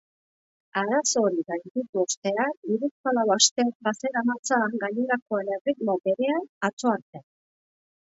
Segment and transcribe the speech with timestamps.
[0.79, 7.23] Arazo hori gainditu ostean, hiruzpalau aste bazeramatzan gainerakoen erritmo berean atzo arte.